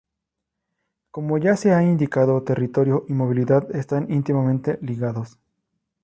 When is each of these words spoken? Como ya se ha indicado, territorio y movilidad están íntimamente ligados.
Como 1.11 1.37
ya 1.37 1.55
se 1.55 1.73
ha 1.73 1.83
indicado, 1.83 2.41
territorio 2.41 3.05
y 3.07 3.13
movilidad 3.13 3.69
están 3.75 4.11
íntimamente 4.11 4.79
ligados. 4.81 5.37